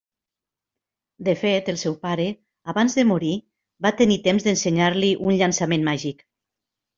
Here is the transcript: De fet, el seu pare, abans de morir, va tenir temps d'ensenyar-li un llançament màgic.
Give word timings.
De 1.27 1.33
fet, 1.41 1.67
el 1.73 1.77
seu 1.81 1.97
pare, 2.05 2.25
abans 2.73 2.97
de 3.01 3.05
morir, 3.09 3.35
va 3.87 3.93
tenir 4.01 4.19
temps 4.29 4.49
d'ensenyar-li 4.49 5.13
un 5.31 5.39
llançament 5.43 5.87
màgic. 5.93 6.27